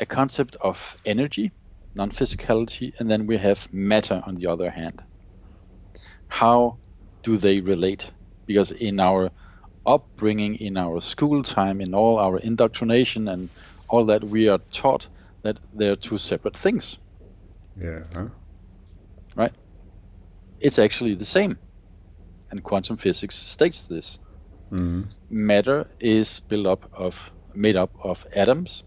a 0.00 0.06
concept 0.06 0.56
of 0.60 0.96
energy, 1.04 1.52
non 1.94 2.10
physicality, 2.10 2.92
and 2.98 3.10
then 3.10 3.26
we 3.26 3.36
have 3.38 3.68
matter 3.72 4.22
on 4.26 4.34
the 4.36 4.46
other 4.48 4.70
hand. 4.70 5.02
How 6.30 6.80
do 7.24 7.36
they 7.36 7.60
relate? 7.60 8.10
Because 8.46 8.72
in 8.72 9.00
our 9.00 9.32
upbringing, 9.86 10.56
in 10.56 10.76
our 10.78 11.00
school 11.00 11.42
time, 11.42 11.80
in 11.80 11.94
all 11.94 12.18
our 12.18 12.38
indoctrination 12.38 13.28
and 13.28 13.50
all 13.88 14.06
that, 14.06 14.24
we 14.24 14.48
are 14.48 14.60
taught 14.72 15.08
that 15.42 15.58
they're 15.72 15.96
two 15.96 16.18
separate 16.18 16.56
things, 16.56 16.98
Yeah. 17.76 18.04
Huh? 18.14 18.28
right? 19.36 19.54
It's 20.60 20.78
actually 20.78 21.14
the 21.16 21.26
same. 21.26 21.58
And 22.50 22.62
quantum 22.62 22.96
physics 22.96 23.36
states 23.36 23.86
this. 23.86 24.18
Mm. 24.72 25.10
Matter 25.30 25.90
is 26.00 26.40
built 26.48 26.66
up 26.66 26.90
of 26.92 27.32
made 27.54 27.76
up 27.76 27.92
of 28.04 28.26
atoms 28.34 28.84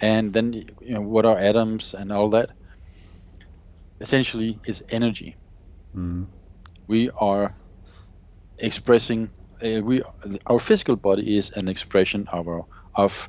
and 0.00 0.32
then 0.32 0.52
you 0.80 0.94
know 0.94 1.02
what 1.02 1.26
are 1.26 1.38
atoms 1.38 1.94
and 1.94 2.12
all 2.12 2.30
that. 2.30 2.50
Essentially, 4.00 4.60
is 4.66 4.82
energy. 4.88 5.36
We 6.86 7.10
are 7.18 7.54
expressing. 8.58 9.30
Uh, 9.62 9.80
we 9.82 10.02
our 10.46 10.58
physical 10.58 10.96
body 10.96 11.36
is 11.36 11.50
an 11.52 11.68
expression 11.68 12.28
of 12.32 12.46
our, 12.46 12.64
of 12.94 13.28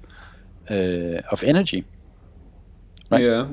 uh, 0.69 1.21
of 1.31 1.43
energy. 1.43 1.86
Right. 3.09 3.24
Yeah, 3.24 3.47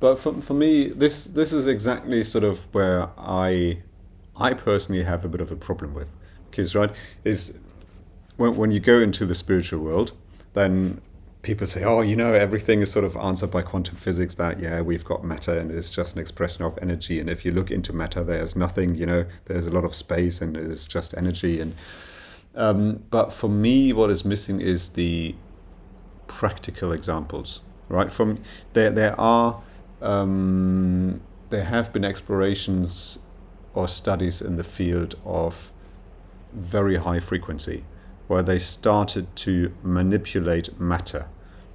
but 0.00 0.18
for, 0.18 0.40
for 0.40 0.54
me, 0.54 0.88
this 0.88 1.24
this 1.24 1.52
is 1.52 1.66
exactly 1.66 2.22
sort 2.22 2.44
of 2.44 2.66
where 2.72 3.08
I 3.18 3.82
I 4.36 4.54
personally 4.54 5.02
have 5.04 5.24
a 5.24 5.28
bit 5.28 5.40
of 5.40 5.50
a 5.50 5.56
problem 5.56 5.94
with, 5.94 6.08
because 6.50 6.74
right 6.74 6.94
is 7.24 7.58
when 8.36 8.56
when 8.56 8.70
you 8.70 8.80
go 8.80 9.00
into 9.00 9.26
the 9.26 9.34
spiritual 9.34 9.80
world, 9.80 10.12
then 10.54 11.00
people 11.42 11.66
say, 11.66 11.82
oh, 11.84 12.00
you 12.00 12.14
know, 12.14 12.32
everything 12.32 12.80
is 12.80 12.90
sort 12.90 13.04
of 13.04 13.16
answered 13.16 13.50
by 13.50 13.62
quantum 13.62 13.96
physics. 13.96 14.36
That 14.36 14.60
yeah, 14.60 14.80
we've 14.80 15.04
got 15.04 15.24
matter 15.24 15.58
and 15.58 15.70
it's 15.70 15.90
just 15.90 16.14
an 16.14 16.20
expression 16.20 16.64
of 16.64 16.78
energy. 16.80 17.20
And 17.20 17.28
if 17.28 17.44
you 17.44 17.52
look 17.52 17.70
into 17.70 17.92
matter, 17.92 18.22
there's 18.22 18.56
nothing. 18.56 18.94
You 18.94 19.06
know, 19.06 19.26
there's 19.46 19.66
a 19.66 19.70
lot 19.70 19.84
of 19.84 19.94
space 19.94 20.40
and 20.40 20.56
it's 20.56 20.86
just 20.86 21.16
energy. 21.16 21.60
And 21.60 21.74
um, 22.54 23.04
but 23.10 23.32
for 23.32 23.48
me, 23.48 23.92
what 23.92 24.10
is 24.10 24.24
missing 24.24 24.60
is 24.60 24.90
the 24.90 25.34
practical 26.28 26.92
examples. 26.92 27.60
Right? 27.88 28.12
From 28.12 28.40
there, 28.72 28.90
there 28.90 29.20
are 29.20 29.62
um, 30.00 31.20
there 31.50 31.64
have 31.64 31.92
been 31.92 32.04
explorations 32.04 33.18
or 33.74 33.88
studies 33.88 34.40
in 34.40 34.56
the 34.56 34.64
field 34.64 35.14
of 35.24 35.72
very 36.52 36.96
high 36.96 37.18
frequency 37.18 37.84
where 38.32 38.42
they 38.42 38.58
started 38.58 39.26
to 39.36 39.70
manipulate 39.82 40.80
matter, 40.80 41.28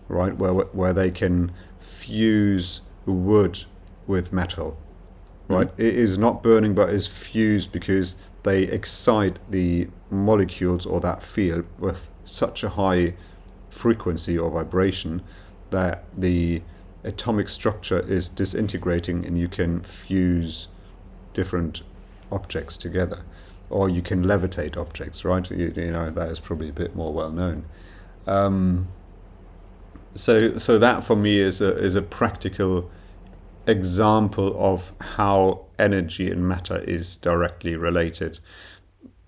right? 0.08 0.36
Where, 0.36 0.54
where 0.54 0.92
they 0.92 1.12
can 1.12 1.52
fuse 1.80 2.82
wood 3.06 3.66
with 4.08 4.34
metal, 4.34 4.76
mm-hmm. 5.44 5.54
right? 5.54 5.70
It 5.78 5.94
is 5.94 6.18
not 6.18 6.42
burning, 6.42 6.74
but 6.74 6.90
is 6.90 7.06
fused 7.06 7.72
because 7.72 8.16
they 8.42 8.64
excite 8.64 9.40
the 9.48 9.88
molecules 10.10 10.84
or 10.88 11.00
that 11.02 11.22
field 11.22 11.66
with 11.78 12.10
such 12.26 12.64
a 12.64 12.70
high 12.70 13.14
frequency 13.70 14.36
or 14.36 14.50
vibration 14.50 15.22
that 15.70 16.06
the 16.18 16.64
atomic 17.04 17.50
structure 17.50 18.00
is 18.00 18.28
disintegrating 18.30 19.28
and 19.28 19.38
you 19.38 19.48
can 19.48 19.82
fuse 19.82 20.70
different 21.34 21.84
objects 22.32 22.80
together 22.80 23.22
or 23.70 23.90
you 23.90 24.02
can 24.02 24.24
levitate 24.24 24.78
objects, 24.78 25.26
right? 25.26 25.50
You, 25.50 25.74
you 25.76 25.92
know 25.92 26.10
that 26.10 26.30
is 26.30 26.40
probably 26.40 26.70
a 26.70 26.74
bit 26.74 26.96
more 26.96 27.14
well 27.14 27.32
known. 27.32 27.66
Um, 28.26 28.88
so, 30.14 30.58
so 30.58 30.78
that 30.80 31.04
for 31.04 31.16
me 31.16 31.40
is 31.40 31.62
a 31.62 31.78
is 31.78 31.96
a 31.96 32.02
practical 32.02 32.90
example 33.68 34.56
of 34.58 34.94
how 35.02 35.66
energy 35.78 36.32
and 36.32 36.48
matter 36.48 36.80
is 36.80 37.16
directly 37.18 37.76
related. 37.76 38.40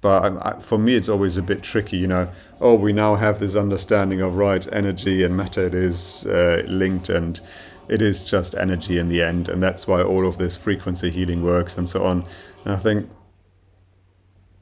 But 0.01 0.61
for 0.61 0.77
me, 0.77 0.95
it's 0.95 1.09
always 1.09 1.35
a 1.35 1.41
bit 1.41 1.61
tricky, 1.61 1.97
you 1.97 2.07
know. 2.07 2.29
Oh, 2.61 2.75
we 2.75 2.93
now 2.93 3.15
have 3.15 3.39
this 3.39 3.55
understanding 3.57 4.21
of 4.21 4.37
right 4.37 4.65
energy 4.71 5.23
and 5.23 5.35
matter 5.35 5.67
is 5.67 6.25
uh, 6.25 6.63
linked, 6.67 7.09
and 7.09 7.41
it 7.89 8.01
is 8.01 8.23
just 8.23 8.55
energy 8.55 8.97
in 8.97 9.09
the 9.09 9.21
end, 9.21 9.49
and 9.49 9.61
that's 9.61 9.87
why 9.87 10.01
all 10.01 10.25
of 10.25 10.37
this 10.37 10.55
frequency 10.55 11.09
healing 11.09 11.43
works 11.43 11.77
and 11.77 11.89
so 11.89 12.05
on. 12.05 12.23
And 12.63 12.73
I 12.73 12.77
think 12.77 13.09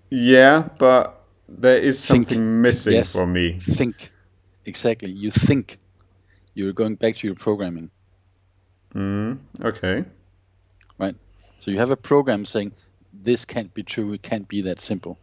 yeah, 0.09 0.69
but 0.79 1.23
there 1.47 1.77
is 1.79 2.05
Think. 2.05 2.25
something 2.25 2.61
missing 2.61 2.93
Yes. 2.93 3.11
for 3.11 3.25
me. 3.25 3.59
Think. 3.59 4.11
Exactly. 4.65 5.11
You 5.11 5.31
think. 5.31 5.77
You're 6.53 6.73
going 6.73 6.95
back 6.95 7.15
to 7.17 7.27
your 7.27 7.35
programming, 7.35 7.91
Mm, 8.95 9.37
okay. 9.61 10.05
right? 10.97 11.15
So 11.59 11.69
you 11.71 11.77
have 11.77 11.91
a 11.91 11.95
program 11.97 12.45
saying 12.45 12.71
this 13.13 13.45
can't 13.45 13.71
be 13.75 13.83
true. 13.83 14.11
It 14.13 14.23
can't 14.23 14.47
be 14.47 14.61
that 14.63 14.81
simple. 14.81 15.19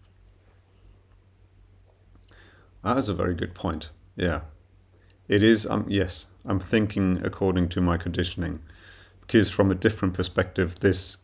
That 2.85 2.99
is 2.99 3.09
a 3.09 3.15
very 3.15 3.35
good 3.35 3.55
point. 3.55 3.91
Yeah. 4.17 4.43
It 5.27 5.43
is, 5.43 5.67
um, 5.67 5.87
yes, 5.89 6.27
I'm 6.45 6.61
thinking 6.61 7.21
according 7.25 7.69
to 7.71 7.81
my 7.81 7.97
conditioning. 7.97 8.61
Because 9.23 9.49
from 9.49 9.71
a 9.71 9.75
different 9.75 10.15
perspective, 10.15 10.81
this 10.81 11.17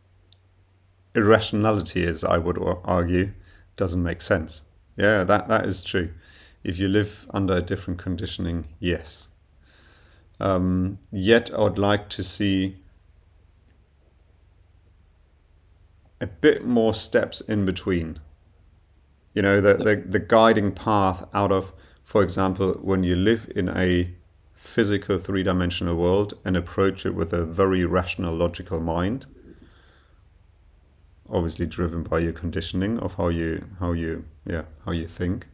irrationality, 1.15 2.03
is, 2.03 2.25
I 2.25 2.39
would 2.39 2.59
argue, 2.85 3.33
doesn't 3.77 4.03
make 4.03 4.21
sense. 4.23 4.63
Yeah, 4.97 5.25
that, 5.25 5.49
that 5.49 5.67
is 5.67 5.83
true. 5.83 6.11
If 6.63 6.79
you 6.79 6.89
live 6.89 7.27
under 7.33 7.57
a 7.57 7.63
different 7.63 7.99
conditioning, 7.99 8.69
yes. 8.79 9.29
Um, 10.39 10.99
yet, 11.11 11.51
I 11.55 11.61
would 11.61 11.79
like 11.79 12.09
to 12.11 12.23
see 12.23 12.77
a 16.21 16.27
bit 16.27 16.65
more 16.65 16.93
steps 16.93 17.41
in 17.41 17.65
between. 17.65 18.21
You 19.33 19.43
know, 19.43 19.61
the, 19.61 19.75
the, 19.75 19.97
the 19.97 20.19
guiding 20.19 20.73
path 20.73 21.27
out 21.33 21.53
of, 21.53 21.73
for 22.05 22.23
example, 22.23 22.73
when 22.83 23.05
you 23.05 23.17
live 23.17 23.51
in 23.55 23.69
a 23.69 24.13
physical 24.55 25.19
three 25.19 25.43
dimensional 25.43 25.97
world 25.97 26.35
and 26.45 26.57
approach 26.57 27.07
it 27.07 27.15
with 27.15 27.33
a 27.33 27.45
very 27.45 27.85
rational, 27.85 28.35
logical 28.35 28.81
mind, 28.81 29.27
obviously 31.31 31.67
driven 31.67 32.03
by 32.03 32.19
your 32.19 32.33
conditioning 32.33 32.99
of 32.99 33.15
how 33.15 33.29
you 33.29 33.65
how 33.79 33.93
you 33.93 34.25
yeah 34.45 34.63
how 34.85 34.93
you 34.93 35.07
think. 35.07 35.47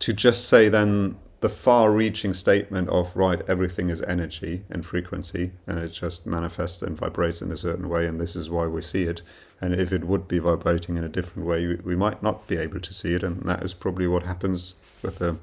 To 0.00 0.12
just 0.12 0.48
say 0.48 0.68
then 0.68 1.16
the 1.40 1.48
far 1.48 1.92
reaching 1.92 2.34
statement 2.34 2.88
of 2.88 3.14
right 3.16 3.42
everything 3.48 3.90
is 3.90 4.02
energy 4.02 4.64
and 4.68 4.84
frequency 4.84 5.52
and 5.66 5.78
it 5.78 5.90
just 5.90 6.26
manifests 6.26 6.82
and 6.82 6.96
vibrates 6.96 7.40
in 7.40 7.52
a 7.52 7.56
certain 7.56 7.88
way 7.88 8.06
and 8.06 8.20
this 8.20 8.34
is 8.34 8.50
why 8.50 8.66
we 8.66 8.80
see 8.80 9.04
it 9.04 9.22
and 9.60 9.74
if 9.74 9.92
it 9.92 10.04
would 10.04 10.26
be 10.26 10.38
vibrating 10.40 10.96
in 10.96 11.04
a 11.04 11.08
different 11.08 11.46
way 11.46 11.64
we, 11.66 11.76
we 11.76 11.96
might 11.96 12.22
not 12.22 12.46
be 12.48 12.56
able 12.56 12.80
to 12.80 12.92
see 12.92 13.14
it 13.14 13.22
and 13.22 13.42
that 13.42 13.62
is 13.62 13.72
probably 13.72 14.08
what 14.08 14.24
happens 14.24 14.74
with 15.00 15.18
the 15.18 15.36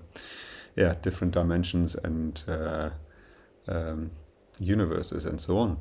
yeah 0.76 0.96
different 1.02 1.34
dimensions 1.34 1.96
and 1.96 2.44
uh, 2.48 2.90
um, 3.70 4.12
universes 4.60 5.26
and 5.26 5.40
so 5.40 5.58
on 5.58 5.78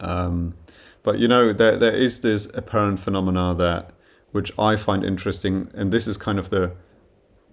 um, 0.00 0.54
but 1.02 1.18
you 1.18 1.28
know, 1.28 1.52
there 1.52 1.76
there 1.76 1.94
is 1.94 2.20
this 2.20 2.48
apparent 2.54 3.00
phenomena 3.00 3.54
that 3.54 3.90
which 4.30 4.52
I 4.58 4.76
find 4.76 5.04
interesting, 5.04 5.70
and 5.74 5.92
this 5.92 6.06
is 6.06 6.16
kind 6.16 6.38
of 6.38 6.50
the 6.50 6.72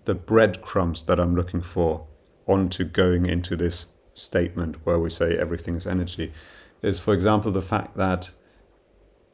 the 0.05 0.15
breadcrumbs 0.15 1.03
that 1.05 1.19
I'm 1.19 1.36
looking 1.36 1.62
for 1.62 2.05
onto 2.45 2.84
going 2.84 3.25
into 3.25 3.55
this 3.55 3.88
statement 4.13 4.86
where 4.86 4.99
we 4.99 5.10
say 5.10 5.36
everything 5.38 5.75
is 5.75 5.88
energy, 5.88 6.31
is 6.81 6.99
for 6.99 7.13
example 7.13 7.51
the 7.51 7.62
fact 7.62 7.97
that 7.97 8.31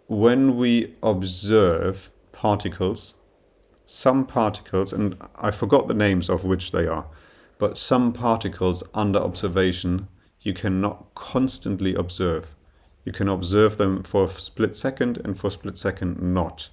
when 0.07 0.57
we 0.57 0.95
observe 1.03 2.09
particles, 2.31 3.15
some 3.85 4.25
particles, 4.25 4.93
and 4.93 5.17
I 5.35 5.51
forgot 5.51 5.87
the 5.87 5.93
names 5.93 6.29
of 6.29 6.43
which 6.43 6.71
they 6.71 6.87
are, 6.87 7.07
but 7.57 7.77
some 7.77 8.13
particles 8.13 8.83
under 8.93 9.19
observation 9.19 10.07
you 10.41 10.53
cannot 10.53 11.13
constantly 11.15 11.93
observe. 11.93 12.47
You 13.03 13.11
can 13.11 13.27
observe 13.27 13.77
them 13.77 14.03
for 14.03 14.25
a 14.25 14.29
split 14.29 14.75
second 14.75 15.17
and 15.23 15.37
for 15.37 15.47
a 15.47 15.51
split 15.51 15.77
second 15.77 16.21
not. 16.21 16.69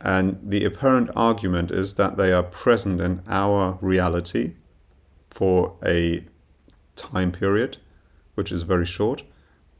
And 0.00 0.38
the 0.42 0.64
apparent 0.64 1.10
argument 1.16 1.70
is 1.70 1.94
that 1.94 2.16
they 2.16 2.32
are 2.32 2.42
present 2.42 3.00
in 3.00 3.22
our 3.26 3.78
reality 3.80 4.54
for 5.30 5.76
a 5.84 6.24
time 6.94 7.32
period, 7.32 7.78
which 8.34 8.52
is 8.52 8.62
very 8.62 8.86
short, 8.86 9.22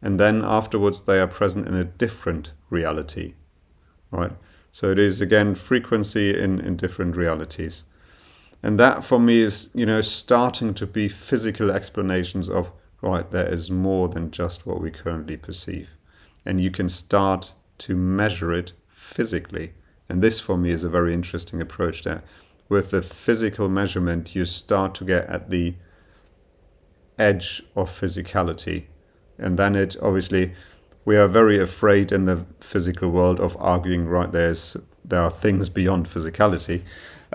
and 0.01 0.19
then 0.19 0.43
afterwards 0.43 1.03
they 1.03 1.21
are 1.21 1.27
present 1.27 1.69
in 1.69 1.75
a 1.75 1.85
different 1.85 2.53
reality. 2.71 3.35
Right? 4.11 4.33
So 4.73 4.91
it 4.91 4.99
is 4.99 5.21
again 5.21 5.55
frequency 5.55 6.37
in, 6.37 6.59
in 6.59 6.77
different 6.77 7.17
realities. 7.17 7.85
And 8.63 8.81
that 8.81 9.05
for 9.05 9.21
me 9.21 9.43
is, 9.43 9.69
you 9.75 9.85
know, 9.85 10.01
starting 10.01 10.73
to 10.75 10.87
be 10.87 11.07
physical 11.07 11.71
explanations 11.71 12.49
of 12.49 12.73
right, 13.05 13.31
there 13.31 13.53
is 13.53 13.71
more 13.71 14.09
than 14.09 14.31
just 14.31 14.67
what 14.67 14.81
we 14.81 14.91
currently 14.91 15.37
perceive. 15.37 15.97
And 16.45 16.61
you 16.61 16.71
can 16.71 16.89
start 16.89 17.55
to 17.79 17.95
measure 17.95 18.53
it 18.53 18.73
physically. 18.89 19.75
And 20.09 20.23
this 20.23 20.41
for 20.41 20.57
me 20.57 20.71
is 20.71 20.85
a 20.85 20.89
very 20.89 21.15
interesting 21.15 21.61
approach 21.61 22.03
that 22.03 22.25
with 22.69 22.91
the 22.91 23.03
physical 23.03 23.69
measurement, 23.69 24.35
you 24.35 24.45
start 24.45 24.95
to 24.97 25.05
get 25.05 25.27
at 25.27 25.51
the 25.51 25.75
edge 27.19 27.63
of 27.77 27.91
physicality. 27.91 28.85
And 29.39 29.59
then 29.59 29.75
it 29.75 29.97
obviously, 30.03 30.53
we 31.05 31.17
are 31.17 31.29
very 31.29 31.59
afraid 31.59 32.13
in 32.13 32.25
the 32.25 32.47
physical 32.61 33.11
world 33.11 33.41
of 33.41 33.57
arguing, 33.61 34.07
right, 34.07 34.33
there's, 34.33 34.77
there 35.05 35.21
are 35.21 35.31
things 35.31 35.69
beyond 35.69 36.07
physicality. 36.07 36.83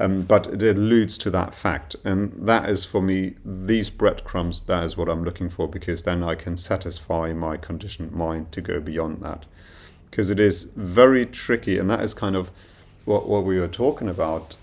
Um, 0.01 0.21
but 0.21 0.47
it 0.47 0.77
alludes 0.77 1.17
to 1.19 1.29
that 1.31 1.53
fact. 1.53 1.97
And 2.05 2.31
that 2.47 2.69
is 2.69 2.85
for 2.85 3.01
me, 3.01 3.35
these 3.43 3.89
breadcrumbs, 3.89 4.61
that 4.61 4.85
is 4.85 4.95
what 4.95 5.09
I'm 5.09 5.25
looking 5.25 5.49
for, 5.49 5.67
because 5.67 6.03
then 6.03 6.23
I 6.23 6.35
can 6.35 6.55
satisfy 6.55 7.33
my 7.33 7.57
conditioned 7.57 8.13
mind 8.13 8.53
to 8.53 8.61
go 8.61 8.79
beyond 8.79 9.21
that. 9.21 9.45
Because 10.09 10.31
it 10.31 10.39
is 10.39 10.71
very 10.75 11.25
tricky, 11.25 11.77
and 11.77 11.89
that 11.89 11.99
is 11.99 12.13
kind 12.13 12.37
of 12.37 12.49
what, 13.03 13.27
what 13.27 13.43
we 13.43 13.59
were 13.59 13.67
talking 13.67 14.07
about 14.07 14.55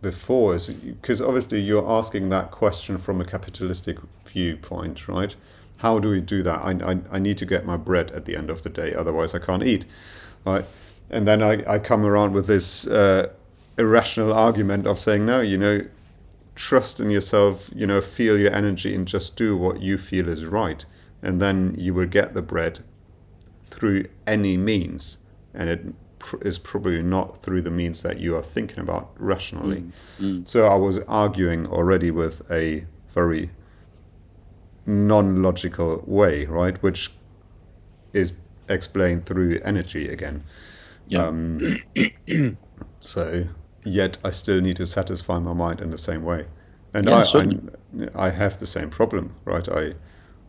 before 0.00 0.54
is 0.54 0.70
because 0.70 1.20
obviously 1.20 1.60
you're 1.60 1.90
asking 1.90 2.30
that 2.30 2.50
question 2.50 2.96
from 2.98 3.20
a 3.20 3.24
capitalistic 3.24 3.98
viewpoint, 4.24 5.08
right? 5.08 5.34
How 5.78 5.98
do 5.98 6.08
we 6.08 6.20
do 6.20 6.42
that? 6.42 6.60
I, 6.60 6.92
I, 6.92 6.98
I 7.12 7.18
need 7.18 7.36
to 7.38 7.46
get 7.46 7.66
my 7.66 7.76
bread 7.76 8.10
at 8.12 8.24
the 8.24 8.36
end 8.36 8.48
of 8.48 8.62
the 8.62 8.70
day, 8.70 8.94
otherwise 8.94 9.34
I 9.34 9.40
can't 9.40 9.64
eat, 9.64 9.84
right? 10.46 10.64
And 11.10 11.26
then 11.26 11.42
I, 11.42 11.64
I 11.66 11.78
come 11.78 12.04
around 12.04 12.32
with 12.32 12.46
this 12.46 12.86
uh, 12.86 13.30
irrational 13.78 14.32
argument 14.32 14.86
of 14.86 14.98
saying, 14.98 15.26
no, 15.26 15.40
you 15.40 15.58
know, 15.58 15.82
trust 16.54 17.00
in 17.00 17.10
yourself, 17.10 17.70
you 17.74 17.86
know, 17.86 18.00
feel 18.00 18.38
your 18.38 18.52
energy 18.52 18.94
and 18.94 19.06
just 19.06 19.36
do 19.36 19.56
what 19.56 19.80
you 19.80 19.96
feel 19.96 20.28
is 20.28 20.44
right. 20.44 20.84
And 21.22 21.40
then 21.40 21.74
you 21.78 21.94
will 21.94 22.06
get 22.06 22.34
the 22.34 22.42
bread 22.42 22.80
through 23.64 24.06
any 24.26 24.56
means. 24.56 25.18
And 25.54 25.70
it 25.70 25.94
pr- 26.18 26.42
is 26.42 26.58
probably 26.58 27.02
not 27.02 27.42
through 27.42 27.62
the 27.62 27.70
means 27.70 28.02
that 28.02 28.20
you 28.20 28.36
are 28.36 28.42
thinking 28.42 28.78
about 28.78 29.10
rationally. 29.18 29.84
So 30.44 30.66
I 30.66 30.76
was 30.76 31.00
arguing 31.00 31.66
already 31.66 32.10
with 32.10 32.42
a 32.50 32.84
very 33.08 33.50
non 34.86 35.42
logical 35.42 36.02
way, 36.06 36.46
right? 36.46 36.80
Which 36.82 37.12
is 38.12 38.32
explained 38.68 39.24
through 39.24 39.60
energy 39.64 40.08
again. 40.08 40.44
Yeah. 41.08 41.26
Um, 41.26 41.78
so, 43.00 43.48
yet 43.84 44.18
I 44.24 44.30
still 44.30 44.60
need 44.60 44.76
to 44.76 44.86
satisfy 44.86 45.38
my 45.38 45.52
mind 45.52 45.80
in 45.80 45.90
the 45.90 45.98
same 45.98 46.22
way, 46.22 46.46
and 46.92 47.06
Yeah, 47.06 47.24
I. 47.34 47.38
I 47.38 48.26
I 48.26 48.30
have 48.30 48.58
the 48.58 48.66
same 48.66 48.90
problem, 48.90 49.34
right? 49.44 49.68
I 49.68 49.94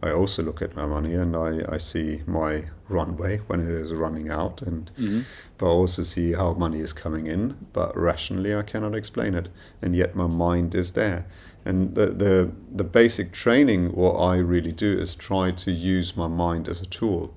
I 0.04 0.12
also 0.12 0.42
look 0.42 0.62
at 0.62 0.76
my 0.76 0.88
money 0.88 1.14
and 1.14 1.36
I, 1.36 1.62
I 1.70 1.78
see 1.78 2.24
my 2.26 2.66
runway 2.90 3.38
when 3.48 3.60
it 3.60 3.70
is 3.70 3.94
running 3.94 4.30
out, 4.30 4.62
and 4.62 4.92
mm-hmm. 4.98 5.22
but 5.58 5.68
I 5.68 5.70
also 5.70 6.04
see 6.04 6.34
how 6.34 6.54
money 6.54 6.80
is 6.80 6.92
coming 6.92 7.28
in. 7.28 7.68
But 7.72 7.96
rationally, 7.96 8.56
I 8.56 8.64
cannot 8.64 8.96
explain 8.96 9.36
it, 9.36 9.50
and 9.82 9.96
yet 9.96 10.16
my 10.16 10.28
mind 10.28 10.74
is 10.74 10.94
there. 10.94 11.28
And 11.66 11.94
the 11.94 12.08
the 12.08 12.52
the 12.72 12.84
basic 12.84 13.32
training, 13.32 13.94
what 13.96 14.14
I 14.14 14.38
really 14.38 14.72
do 14.72 14.98
is 14.98 15.16
try 15.16 15.52
to 15.52 15.72
use 15.72 16.18
my 16.18 16.28
mind 16.28 16.68
as 16.68 16.82
a 16.82 16.86
tool 16.86 17.34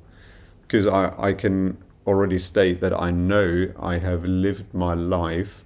because 0.63 0.87
I, 0.87 1.15
I 1.19 1.33
can 1.35 1.77
already 2.07 2.39
state 2.39 2.81
that 2.81 2.99
I 2.99 3.11
know 3.11 3.73
I 3.79 3.99
have 3.99 4.25
lived 4.25 4.73
my 4.73 4.95
life 4.95 5.65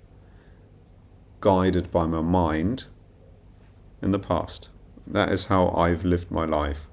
guided 1.40 1.90
by 1.90 2.06
my 2.06 2.20
mind 2.20 2.86
in 4.02 4.10
the 4.10 4.18
past. 4.18 4.68
That 5.06 5.30
is 5.30 5.46
how 5.46 5.70
I've 5.70 6.04
lived 6.04 6.30
my 6.30 6.44
life. 6.44 6.86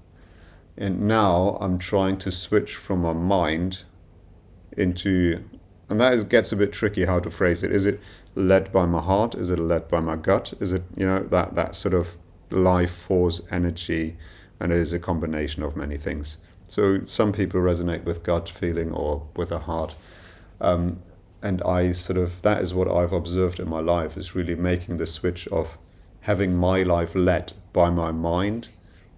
And 0.78 1.02
now 1.02 1.58
I'm 1.62 1.78
trying 1.78 2.18
to 2.18 2.32
switch 2.32 2.76
from 2.76 3.02
my 3.02 3.14
mind 3.14 3.84
into, 4.78 5.44
and 5.90 6.00
that 6.02 6.14
is, 6.14 6.24
gets 6.24 6.52
a 6.52 6.58
bit 6.58 6.74
tricky 6.74 7.06
how 7.06 7.20
to 7.20 7.30
phrase 7.30 7.64
it. 7.64 7.72
Is 7.72 7.86
it 7.86 8.00
led 8.36 8.72
by 8.72 8.86
my 8.86 9.02
heart? 9.02 9.36
Is 9.36 9.50
it 9.50 9.60
led 9.60 9.88
by 9.88 10.00
my 10.02 10.16
gut? 10.16 10.54
Is 10.60 10.74
it, 10.74 10.84
you 10.98 11.06
know, 11.06 11.20
that, 11.20 11.56
that 11.56 11.76
sort 11.76 11.94
of 11.94 12.18
life 12.50 12.92
force 12.92 13.42
energy? 13.50 14.18
And 14.60 14.72
it 14.72 14.78
is 14.78 14.94
a 14.94 15.00
combination 15.00 15.64
of 15.64 15.76
many 15.76 15.98
things. 15.98 16.38
So 16.68 17.06
some 17.06 17.32
people 17.32 17.62
resonate 17.62 18.04
with 18.04 18.24
gut 18.24 18.50
feeling 18.50 18.92
or 18.92 19.28
with 19.36 19.52
a 19.52 19.60
heart. 19.60 19.96
Um, 20.60 21.02
and 21.46 21.62
I 21.62 21.92
sort 21.92 22.18
of, 22.18 22.42
that 22.42 22.64
is 22.64 22.74
what 22.74 22.92
I've 22.92 23.14
observed 23.14 23.60
in 23.60 23.70
my 23.70 23.80
life 23.80 24.18
is 24.18 24.34
really 24.34 24.56
making 24.56 24.98
the 24.98 25.06
switch 25.06 25.48
of 25.50 25.78
having 26.22 26.56
my 26.56 26.82
life 26.82 27.14
led 27.14 27.54
by 27.72 27.92
my 27.92 28.12
mind 28.12 28.70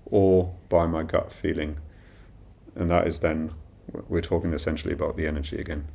or 0.06 0.54
by 0.68 0.88
my 0.88 1.04
gut 1.04 1.32
feeling. 1.32 1.78
And 2.76 2.92
that 2.92 3.08
is 3.08 3.20
then, 3.20 3.54
we're 4.10 4.20
talking 4.20 4.52
essentially 4.52 4.94
about 4.94 5.16
the 5.16 5.26
energy 5.26 5.58
again. 5.58 5.88